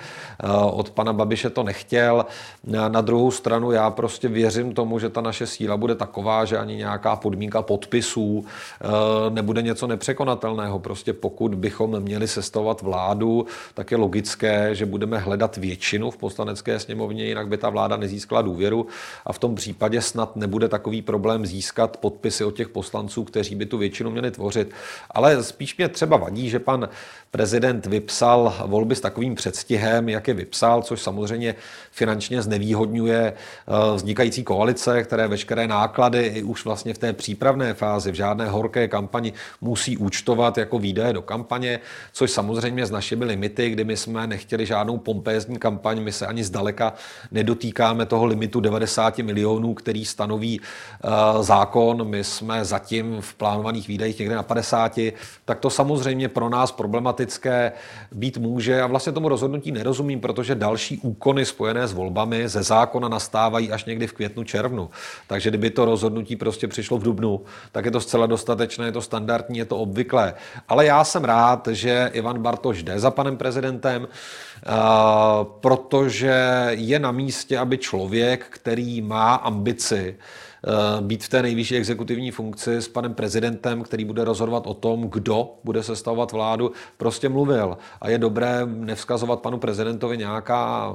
[0.73, 2.27] od pana Babiše to nechtěl.
[2.65, 6.77] Na druhou stranu já prostě věřím tomu, že ta naše síla bude taková, že ani
[6.77, 8.87] nějaká podmínka podpisů eh,
[9.31, 10.79] nebude něco nepřekonatelného.
[10.79, 16.17] Prostě pokud bychom měli sestavovat vládu, tak tak je logické, že budeme hledat většinu v
[16.17, 18.87] poslanecké sněmovně, jinak by ta vláda nezískala důvěru
[19.27, 23.67] a v tom případě snad nebude takový problém získat podpisy od těch poslanců, kteří by
[23.67, 24.71] tu většinu měli tvořit.
[25.11, 26.89] Ale spíš mě třeba vadí, že pan
[27.31, 31.55] prezident vypsal volby s takovým předstihem, jak je vypsal, což samozřejmě
[31.91, 38.13] finančně znevýhodňuje eh, vznikající koalice, které veškeré náklady i už vlastně v té přípravné fázi,
[38.13, 41.81] v žádné horké kampani musí účtovat jako výdaje do kampaně,
[42.13, 46.45] což samozřejmě s našimi limity, kdy my jsme nechtěli žádnou pompézní kampaň, my se ani
[46.45, 46.93] zdaleka
[47.31, 54.19] nedotýkáme toho limitu 90 milionů, který stanoví uh, zákon, my jsme zatím v plánovaných výdajích
[54.19, 54.99] někde na 50,
[55.45, 57.73] tak to samozřejmě pro nás problematické
[58.13, 63.09] být může a vlastně tomu rozhodnutí nerozumím, protože další úkony spojené s volbami ze zákona
[63.09, 64.91] nastávají až někdy v květnu, červnu.
[65.27, 67.41] Takže kdyby to rozhodnutí prostě přišlo v dubnu,
[67.73, 70.35] tak je to zcela dostatečné, je to standardní, je to obvyklé.
[70.69, 74.71] Ale já jsem rád, že Ivan Bartoš jde za panem prezidentem prezidentem, eh,
[75.61, 80.17] protože je na místě, aby člověk, který má ambici,
[81.01, 85.55] být v té nejvyšší exekutivní funkci s panem prezidentem, který bude rozhodovat o tom, kdo
[85.65, 87.79] bude sestavovat vládu, prostě mluvil.
[88.01, 90.95] A je dobré nevzkazovat panu prezidentovi nějaká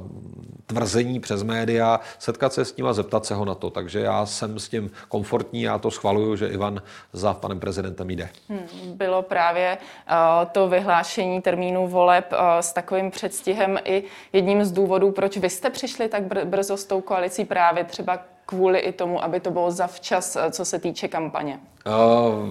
[0.65, 3.69] tvrzení přes média, setkat se s ním a zeptat se ho na to.
[3.69, 6.81] Takže já jsem s tím komfortní, já to schvaluju, že Ivan
[7.13, 8.29] za panem prezidentem jde.
[8.49, 10.17] Hmm, bylo právě uh,
[10.51, 14.03] to vyhlášení termínu voleb uh, s takovým předstihem i
[14.33, 18.19] jedním z důvodů, proč vy jste přišli tak br- brzo s tou koalicí právě třeba
[18.45, 21.59] kvůli i tomu, aby to bylo zavčas, eh, co se týče kampaně?
[21.85, 22.49] Uh,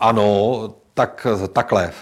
[0.00, 1.92] ano, tak takhle,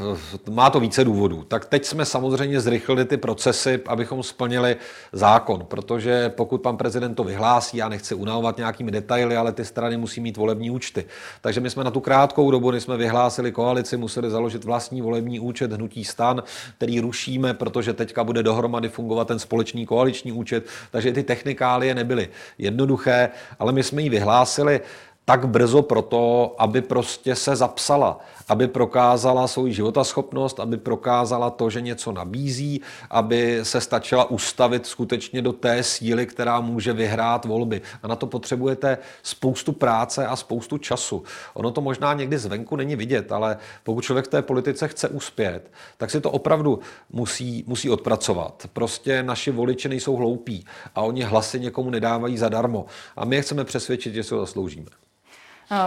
[0.50, 1.44] má to více důvodů.
[1.48, 4.76] Tak teď jsme samozřejmě zrychlili ty procesy, abychom splnili
[5.12, 9.96] zákon, protože pokud pan prezident to vyhlásí, já nechci unavovat nějakými detaily, ale ty strany
[9.96, 11.04] musí mít volební účty.
[11.40, 15.40] Takže my jsme na tu krátkou dobu, kdy jsme vyhlásili koalici, museli založit vlastní volební
[15.40, 16.42] účet hnutí stan,
[16.76, 20.66] který rušíme, protože teďka bude dohromady fungovat ten společný koaliční účet.
[20.90, 22.28] Takže ty technikálie nebyly
[22.58, 23.28] jednoduché,
[23.58, 24.80] ale my jsme ji vyhlásili
[25.24, 31.80] tak brzo proto, aby prostě se zapsala, aby prokázala svou životaschopnost, aby prokázala to, že
[31.80, 37.82] něco nabízí, aby se stačila ustavit skutečně do té síly, která může vyhrát volby.
[38.02, 41.22] A na to potřebujete spoustu práce a spoustu času.
[41.54, 45.70] Ono to možná někdy zvenku není vidět, ale pokud člověk v té politice chce uspět,
[45.96, 46.78] tak si to opravdu
[47.10, 48.68] musí, musí odpracovat.
[48.72, 52.86] Prostě naši voliči nejsou hloupí a oni hlasy někomu nedávají zadarmo.
[53.16, 54.86] A my je chceme přesvědčit, že si ho zasloužíme.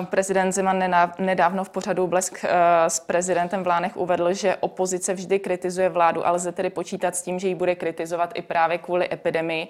[0.09, 0.83] Prezident Zeman
[1.19, 2.49] nedávno v pořadu Blesk eh,
[2.89, 7.21] s prezidentem v Lánech uvedl, že opozice vždy kritizuje vládu, ale lze tedy počítat s
[7.21, 9.67] tím, že ji bude kritizovat i právě kvůli epidemii.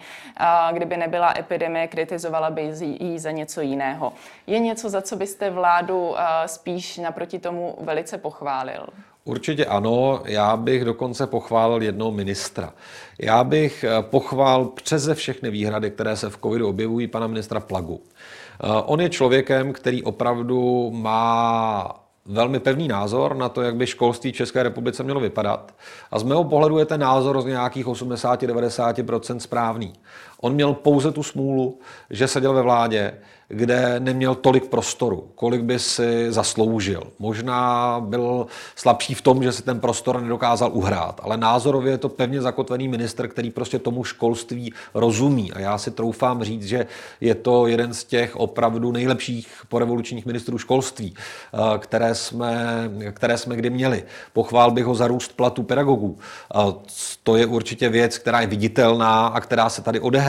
[0.72, 4.14] Kdyby nebyla epidemie, kritizovala by ji za něco jiného.
[4.48, 8.88] Je něco, za co byste vládu eh, spíš naproti tomu velice pochválil?
[9.28, 12.74] Určitě ano, já bych dokonce pochválil jednoho ministra.
[13.20, 18.02] Já bych eh, pochvál přeze všechny výhrady, které se v covidu objevují, pana ministra Plagu.
[18.04, 24.34] Eh, on je člověkem, který opravdu má velmi pevný názor na to, jak by školství
[24.34, 25.74] České republice mělo vypadat.
[26.12, 29.94] A z mého pohledu je ten názor z nějakých 80-90% správný.
[30.42, 33.14] On měl pouze tu smůlu, že seděl ve vládě,
[33.50, 37.04] kde neměl tolik prostoru, kolik by si zasloužil.
[37.20, 42.10] Možná byl slabší v tom, že si ten prostor nedokázal uhrát, ale názorově je to
[42.10, 45.54] pevně zakotvený minister, který prostě tomu školství rozumí.
[45.54, 46.86] A já si troufám říct, že
[47.22, 53.56] je to jeden z těch opravdu nejlepších porevolučních ministrů školství, eh, které jsme, které jsme
[53.56, 54.04] kdy měli.
[54.34, 56.18] Pochvál bych ho za růst platu pedagogů.
[56.56, 56.60] Eh,
[57.24, 60.27] to je určitě věc, která je viditelná a která se tady odehrává.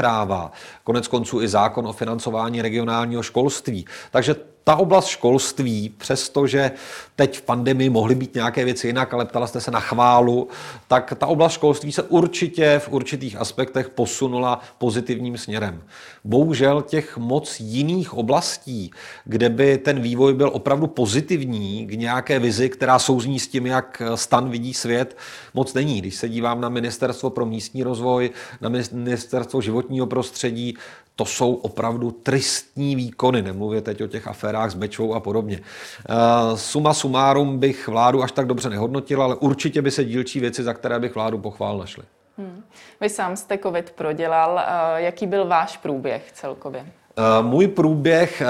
[0.85, 3.87] Konec konců i zákon o financování regionální regionálního školství.
[4.11, 4.37] Takže
[4.69, 6.71] ta oblast školství, přestože
[7.17, 10.49] teď v pandemii mohly být nějaké věci jinak, ale ptala jste se na chválu,
[10.89, 15.83] tak ta oblast školství se určitě v určitých aspektech posunula pozitivním směrem.
[16.25, 18.91] Bohužel těch moc jiných oblastí,
[19.25, 24.03] kde by ten vývoj byl opravdu pozitivní k nějaké vizi, která souzní s tím, jak
[24.15, 25.17] stan vidí svět,
[25.55, 26.01] moc není.
[26.01, 30.77] Když se dívám na Ministerstvo pro místní rozvoj, na Ministerstvo životního prostředí,
[31.19, 35.61] to jsou opravdu tristní výkony, nemluvě teď o těch aférách s Bečou a podobně.
[36.09, 36.15] Eh,
[36.57, 40.75] suma sumárum bych vládu až tak dobře nehodnotil, ale určitě by se dílčí věci, za
[40.75, 42.05] které bych vládu pochvál, našly.
[42.39, 42.63] Hmm.
[43.01, 44.59] Vy sám jste COVID prodělal.
[44.59, 46.87] Eh, jaký byl váš průběh celkově?
[47.17, 48.43] Eh, můj průběh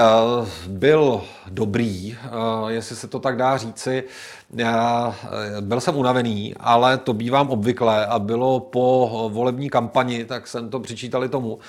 [0.67, 2.17] byl dobrý,
[2.67, 4.03] jestli se to tak dá říci.
[4.53, 10.47] Já eh, byl jsem unavený, ale to bývám obvykle a bylo po volební kampani, tak
[10.47, 11.59] jsem to přičítali tomu.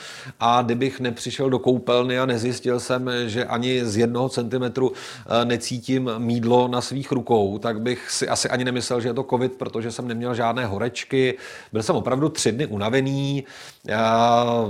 [0.40, 6.10] A kdybych nepřišel do koupelny a nezjistil jsem, že ani z jednoho centimetru eh, necítím
[6.18, 9.92] mídlo na svých rukou, tak bych si asi ani nemyslel, že je to covid, protože
[9.92, 11.38] jsem neměl žádné horečky.
[11.72, 13.44] Byl jsem opravdu tři dny unavený,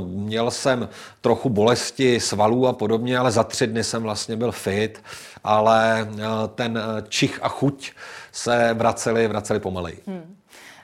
[0.07, 0.89] měl jsem
[1.21, 5.03] trochu bolesti svalů a podobně, ale za tři dny jsem vlastně byl fit,
[5.45, 6.25] ale eh,
[6.55, 7.93] ten čich a chuť
[8.33, 9.97] se vraceli, vraceli pomalej.
[10.07, 10.37] Hmm.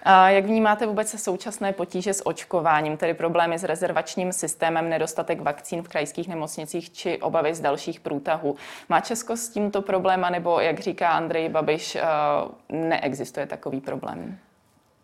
[0.09, 5.83] A jak vnímáte vůbec současné potíže s očkováním, tedy problémy s rezervačním systémem, nedostatek vakcín
[5.83, 8.57] v krajských nemocnicích či obavy z dalších průtahů?
[8.89, 12.03] Má Česko s tímto problém, nebo jak říká Andrej Babiš, eh,
[12.69, 14.39] neexistuje takový problém?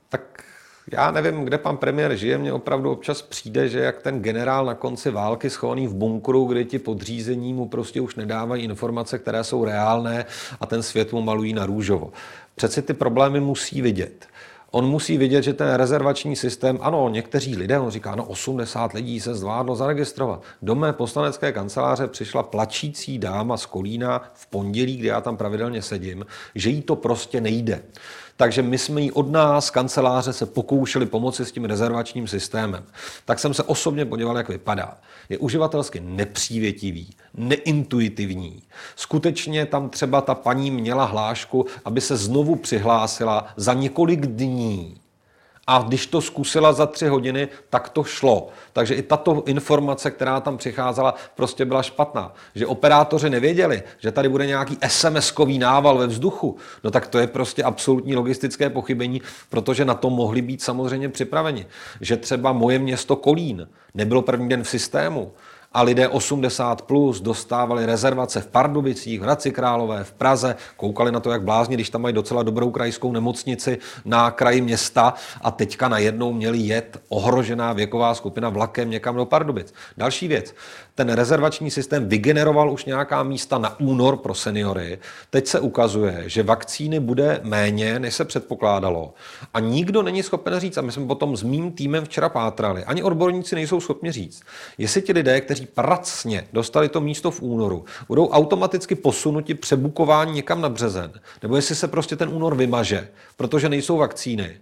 [0.08, 0.44] Tak
[0.90, 4.74] já nevím, kde pan premiér žije, mně opravdu občas přijde, že jak ten generál na
[4.74, 9.64] konci války schovaný v bunkru, kdy ti podřízení mu prostě už nedávají informace, které jsou
[9.64, 10.24] reálné
[10.60, 12.12] a ten svět mu malují na růžovo.
[12.54, 14.26] Přeci ty problémy musí vidět.
[14.74, 19.20] On musí vidět, že ten rezervační systém, ano, někteří lidé, on říká, no 80 lidí
[19.20, 20.42] se zvládlo zaregistrovat.
[20.62, 25.82] Do mé poslanecké kanceláře přišla plačící dáma z Kolína v pondělí, kdy já tam pravidelně
[25.82, 27.82] sedím, že jí to prostě nejde.
[28.36, 32.84] Takže my jsme jí od nás, kanceláře, se pokoušeli pomoci s tím rezervačním systémem.
[33.24, 34.96] Tak jsem se osobně podíval, jak vypadá.
[35.28, 38.62] Je uživatelsky nepřívětivý, neintuitivní.
[38.96, 45.01] Skutečně tam třeba ta paní měla hlášku, aby se znovu přihlásila za několik dní
[45.72, 48.48] a když to zkusila za tři hodiny, tak to šlo.
[48.72, 52.34] Takže i tato informace, která tam přicházela, prostě byla špatná.
[52.54, 57.26] Že operátoři nevěděli, že tady bude nějaký SMS-kový nával ve vzduchu, no tak to je
[57.26, 61.66] prostě absolutní logistické pochybení, protože na to mohli být samozřejmě připraveni.
[62.00, 65.32] Že třeba moje město Kolín nebylo první den v systému,
[65.74, 71.20] a lidé 80 plus dostávali rezervace v Pardubicích, v Hradci Králové, v Praze, koukali na
[71.20, 75.88] to, jak blázni, když tam mají docela dobrou krajskou nemocnici na kraji města a teďka
[75.88, 79.74] najednou měli jet ohrožená věková skupina vlakem někam do Pardubic.
[79.96, 80.54] Další věc,
[80.94, 84.98] ten rezervační systém vygeneroval už nějaká místa na únor pro seniory.
[85.30, 89.14] Teď se ukazuje, že vakcíny bude méně, než se předpokládalo.
[89.54, 93.02] A nikdo není schopen říct, a my jsme potom s mým týmem včera pátrali, ani
[93.02, 94.42] odborníci nejsou schopni říct,
[94.78, 100.60] jestli ti lidé, kteří pracně dostali to místo v únoru, budou automaticky posunuti přebukování někam
[100.60, 104.60] na březen, nebo jestli se prostě ten únor vymaže, protože nejsou vakcíny.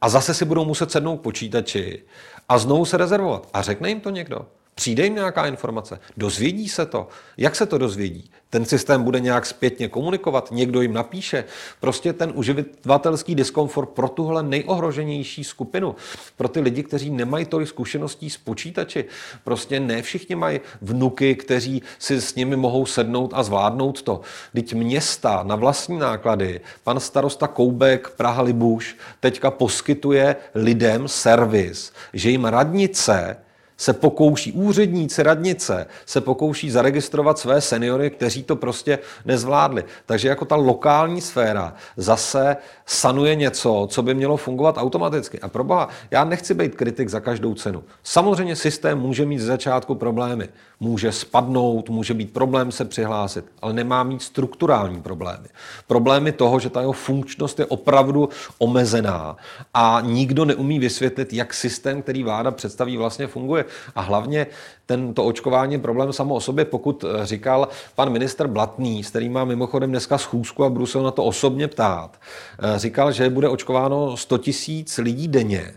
[0.00, 2.02] A zase si budou muset sednout počítači
[2.48, 3.48] a znovu se rezervovat.
[3.52, 4.46] A řekne jim to někdo?
[4.78, 6.00] Přijde jim nějaká informace?
[6.16, 7.08] Dozvědí se to?
[7.36, 8.30] Jak se to dozvědí?
[8.50, 11.44] Ten systém bude nějak zpětně komunikovat, někdo jim napíše.
[11.80, 15.96] Prostě ten uživatelský diskomfort pro tuhle nejohroženější skupinu,
[16.36, 19.04] pro ty lidi, kteří nemají tolik zkušeností s počítači,
[19.44, 24.20] prostě ne všichni mají vnuky, kteří si s nimi mohou sednout a zvládnout to.
[24.52, 32.30] Teď města na vlastní náklady, pan starosta Koubek, Praha Libuš, teďka poskytuje lidem servis, že
[32.30, 33.36] jim radnice
[33.78, 39.84] se pokouší, úředníci radnice se pokouší zaregistrovat své seniory, kteří to prostě nezvládli.
[40.06, 42.56] Takže jako ta lokální sféra zase
[42.86, 45.40] sanuje něco, co by mělo fungovat automaticky.
[45.40, 47.84] A proboha, já nechci být kritik za každou cenu.
[48.02, 50.48] Samozřejmě systém může mít z začátku problémy.
[50.80, 55.48] Může spadnout, může být problém se přihlásit, ale nemá mít strukturální problémy.
[55.86, 59.36] Problémy toho, že ta jeho funkčnost je opravdu omezená
[59.74, 63.64] a nikdo neumí vysvětlit, jak systém, který vláda představí, vlastně funguje.
[63.94, 64.46] A hlavně
[64.86, 69.32] tento očkování je problém samo o sobě, pokud eh, říkal pan minister Blatný, s kterým
[69.32, 72.20] má mimochodem dneska schůzku a budu se na to osobně ptát,
[72.58, 75.74] eh, říkal, že bude očkováno 100 tisíc lidí denně.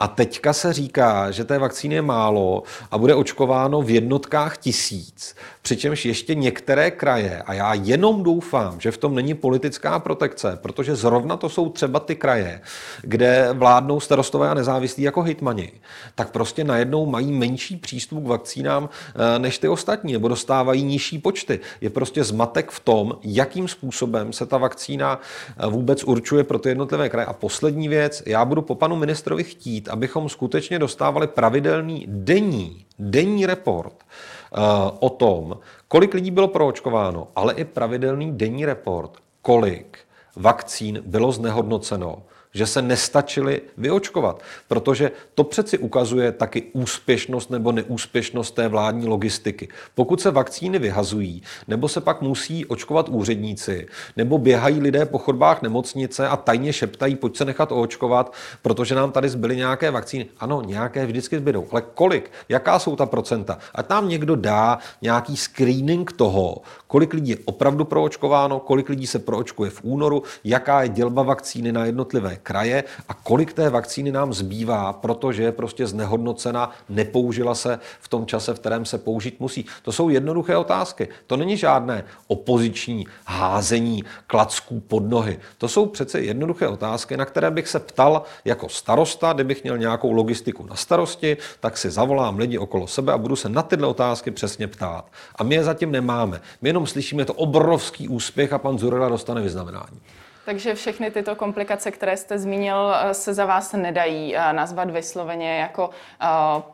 [0.00, 5.36] A teďka se říká, že té vakcíny je málo a bude očkováno v jednotkách tisíc.
[5.62, 10.96] Přičemž ještě některé kraje, a já jenom doufám, že v tom není politická protekce, protože
[10.96, 12.60] zrovna to jsou třeba ty kraje,
[13.02, 15.72] kde vládnou starostové a nezávislí jako hejtmani,
[16.14, 21.18] tak prostě najednou mají menší přístup k vakcínám eh, než ty ostatní, nebo dostávají nižší
[21.18, 21.60] počty.
[21.80, 25.20] Je prostě zmatek v tom, jakým způsobem se ta vakcína
[25.58, 27.26] eh, vůbec určuje pro ty jednotlivé kraje.
[27.26, 33.46] A poslední věc, já budu po panu ministrovi chtít, abychom skutečně dostávali pravidelný denní, denní
[33.46, 34.62] report uh,
[35.00, 35.58] o tom,
[35.88, 39.10] kolik lidí bylo proočkováno, ale i pravidelný denní report,
[39.42, 39.98] kolik
[40.36, 42.22] vakcín bylo znehodnoceno,
[42.56, 49.68] že se nestačili vyočkovat, protože to přeci ukazuje taky úspěšnost nebo neúspěšnost té vládní logistiky.
[49.94, 53.86] Pokud se vakcíny vyhazují, nebo se pak musí očkovat úředníci,
[54.16, 58.32] nebo běhají lidé po chodbách nemocnice a tajně šeptají, pojď se nechat oočkovat,
[58.62, 60.26] protože nám tady zbyly nějaké vakcíny.
[60.38, 62.30] Ano, nějaké vždycky zbydou, ale kolik?
[62.48, 63.58] Jaká jsou ta procenta?
[63.74, 69.18] A tam někdo dá nějaký screening toho, kolik lidí je opravdu proočkováno, kolik lidí se
[69.18, 74.34] proočkuje v únoru, jaká je dělba vakcíny na jednotlivé kraje a kolik té vakcíny nám
[74.34, 79.66] zbývá, protože je prostě znehodnocena, nepoužila se v tom čase, v kterém se použít musí.
[79.82, 81.08] To jsou jednoduché otázky.
[81.26, 85.38] To není žádné opoziční házení klacků pod nohy.
[85.58, 90.12] To jsou přece jednoduché otázky, na které bych se ptal jako starosta, kdybych měl nějakou
[90.12, 94.30] logistiku na starosti, tak si zavolám lidi okolo sebe a budu se na tyhle otázky
[94.30, 95.04] přesně ptát.
[95.36, 96.40] A my je zatím nemáme.
[96.62, 100.00] My jenom slyšíme to obrovský úspěch a pan Zurela dostane vyznamenání.
[100.46, 105.58] Takže všechny tyto komplikace, které jste zmínil, eh, se za vás nedají eh, nazvat vysloveně
[105.58, 105.90] jako
[106.22, 106.26] eh,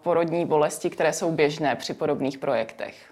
[0.03, 3.12] porodní bolesti, které jsou běžné při podobných projektech.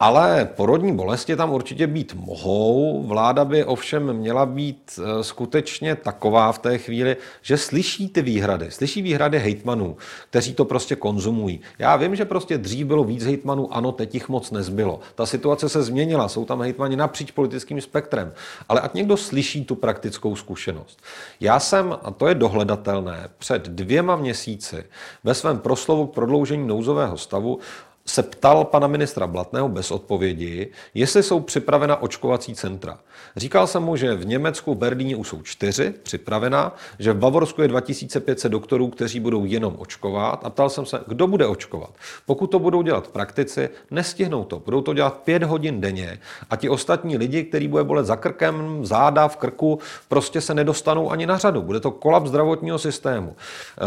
[0.00, 3.02] Ale porodní bolesti tam určitě být mohou.
[3.02, 8.70] Vláda by ovšem měla být eh, skutečně taková v té chvíli, že slyší ty výhrady.
[8.70, 9.96] Slyší výhrady hejtmanů,
[10.30, 11.60] kteří to prostě konzumují.
[11.78, 15.00] Já vím, že prostě dřív bylo víc hejtmanů, ano, teď jich moc nezbylo.
[15.14, 18.32] Ta situace se změnila, jsou tam hejtmani napříč politickým spektrem.
[18.68, 21.02] Ale ať někdo slyší tu praktickou zkušenost.
[21.40, 24.84] Já jsem, a to je dohledatelné, před dvěma měsíci
[25.24, 27.58] ve svém proslovu k prodloužení nouzového stavu
[28.06, 32.98] se ptal pana ministra Blatného bez odpovědi, jestli jsou připravena očkovací centra.
[33.36, 37.62] Říkal jsem mu, že v Německu, v Berlíně už jsou čtyři připravená, že v Bavorsku
[37.62, 41.90] je 2500 doktorů, kteří budou jenom očkovat a ptal jsem se, kdo bude očkovat.
[42.26, 44.58] Pokud to budou dělat praktici, nestihnou to.
[44.58, 46.18] Budou to dělat pět hodin denně
[46.50, 49.78] a ti ostatní lidi, kteří bude bolet za krkem, záda v krku,
[50.08, 51.62] prostě se nedostanou ani na řadu.
[51.62, 53.36] Bude to kolaps zdravotního systému.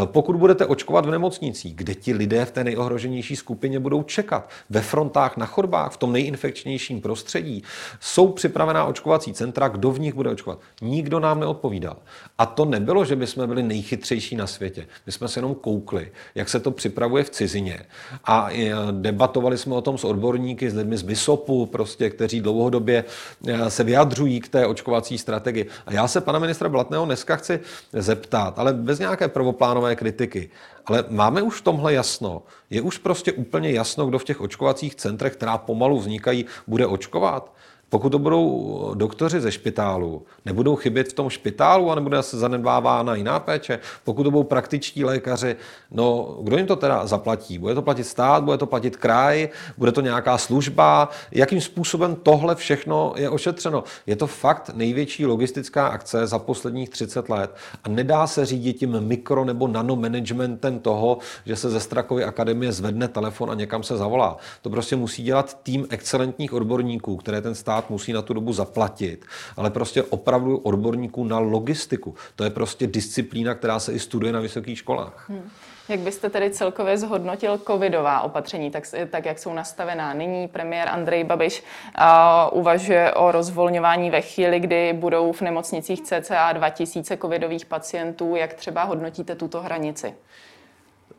[0.05, 4.49] Pokud budete očkovat v nemocnicích, kde ti lidé v té nejohroženější skupině budou čekat.
[4.70, 7.64] Ve frontách, na chodbách, v tom nejinfekčnějším prostředí
[7.99, 10.60] jsou připravená očkovací centra, kdo v nich bude očkovat.
[10.82, 11.97] Nikdo nám neodpovídal.
[12.38, 14.88] A to nebylo, že bychom byli nejchytřejší na světě.
[15.05, 17.80] My jsme se jenom koukli, jak se to připravuje v cizině.
[18.24, 23.03] A e, debatovali jsme o tom s odborníky, s lidmi z VISOPu, prostě, kteří dlouhodobě
[23.47, 25.68] e, se vyjadřují k té očkovací strategii.
[25.86, 27.60] A já se pana ministra Blatného dneska chci
[27.93, 30.49] zeptat, ale bez nějaké prvoplánové kritiky.
[30.90, 32.44] Ale máme už v tomhle jasno.
[32.70, 37.54] Je už prostě úplně jasno, kdo v těch očkovacích centrech, která pomalu vznikají, bude očkovat.
[37.90, 43.16] Pokud to budou doktoři ze špitálu, nebudou chybět v tom špitálu a nebude se zanedbávána
[43.16, 43.80] jiná péče.
[44.04, 45.56] Pokud to budou praktičtí lékaři,
[45.92, 47.58] no kdo jim to teda zaplatí?
[47.58, 51.10] Bude to platit stát, bude to platit kraj, bude to nějaká služba?
[51.32, 53.84] Jakým způsobem tohle všechno je ošetřeno?
[54.08, 59.00] Je to fakt největší logistická akce za posledních 30 let a nedá se řídit tím
[59.00, 64.38] mikro nebo nanomanagementem toho, že se ze Strakovy akademie zvedne telefon a někam se zavolá.
[64.62, 69.25] To prostě musí dělat tým excelentních odborníků, které ten stát musí na tu dobu zaplatit,
[69.57, 72.15] ale prostě opravdu odborníků na logistiku.
[72.36, 75.30] To je prostě disciplína, která se i studuje na vysokých školách.
[75.30, 75.49] Hmm.
[75.89, 80.47] Jak byste tedy celkově zhodnotil covidová opatření, tak, tak jak jsou nastavená nyní?
[80.47, 87.17] Premiér Andrej Babiš uh, uvažuje o rozvolňování ve chvíli, kdy budou v nemocnicích cca 2000
[87.17, 88.36] covidových pacientů.
[88.36, 90.13] Jak třeba hodnotíte tuto hranici?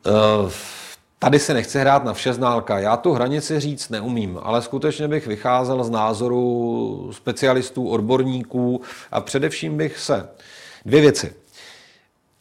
[0.07, 0.51] Uh...
[1.23, 2.79] Tady se nechci hrát na vše ználka.
[2.79, 8.81] Já tu hranici říct neumím, ale skutečně bych vycházel z názoru specialistů, odborníků
[9.13, 10.29] a především bych se
[10.87, 11.35] dvě věci.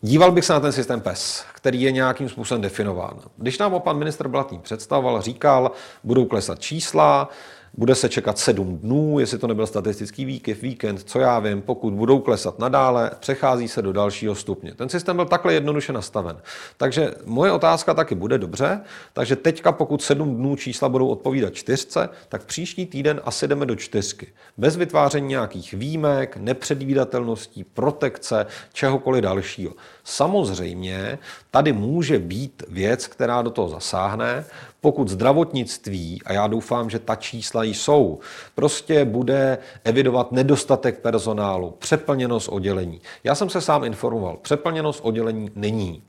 [0.01, 3.19] Díval bych se na ten systém PES, který je nějakým způsobem definován.
[3.37, 5.71] Když nám ho pan ministr Blatný představoval, říkal,
[6.03, 7.29] budou klesat čísla,
[7.73, 11.93] bude se čekat sedm dnů, jestli to nebyl statistický výkyv, víkend, co já vím, pokud
[11.93, 14.73] budou klesat nadále, přechází se do dalšího stupně.
[14.73, 16.37] Ten systém byl takhle jednoduše nastaven.
[16.77, 18.81] Takže moje otázka taky bude dobře,
[19.13, 23.75] takže teďka pokud sedm dnů čísla budou odpovídat čtyřce, tak příští týden asi jdeme do
[23.75, 24.27] čtyřky.
[24.57, 29.73] Bez vytváření nějakých výjimek, nepředvídatelností, protekce, čehokoliv dalšího.
[30.03, 31.19] Samozřejmě
[31.51, 34.45] tady může být věc, která do toho zasáhne,
[34.81, 38.19] pokud zdravotnictví, a já doufám, že ta čísla jsou,
[38.55, 43.01] prostě bude evidovat nedostatek personálu, přeplněnost oddělení.
[43.23, 46.03] Já jsem se sám informoval, přeplněnost oddělení není.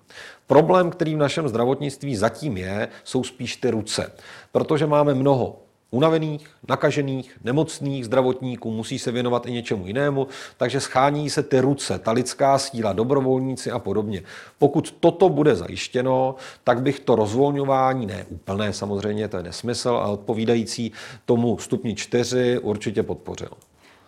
[0.47, 4.13] Problém, který v našem zdravotnictví zatím je, jsou spíš ty ruce,
[4.53, 5.57] protože máme mnoho
[5.91, 10.27] unavených, nakažených, nemocných zdravotníků, musí se věnovat i něčemu jinému,
[10.57, 14.23] takže schání se ty ruce, ta lidská síla, dobrovolníci a podobně.
[14.59, 16.35] Pokud toto bude zajištěno,
[16.65, 20.93] tak bych to rozvolňování, ne úplné samozřejmě, to je nesmysl, ale odpovídající
[21.25, 23.51] tomu stupni 4 určitě podpořil.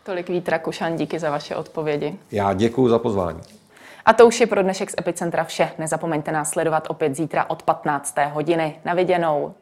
[0.03, 2.19] Tolik Vítra Kušan, díky za vaše odpovědi.
[2.33, 3.41] Já děkuji za pozvání.
[4.05, 5.71] A to už je pro dnešek z Epicentra vše.
[5.79, 8.15] Nezapomeňte nás sledovat opět zítra od 15.
[8.33, 8.81] hodiny.
[8.85, 9.55] Na viděnou.